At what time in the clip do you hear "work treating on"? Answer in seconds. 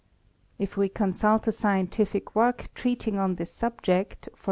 2.35-3.35